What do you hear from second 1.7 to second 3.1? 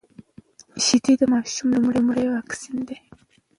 لومړنی واکسين دی.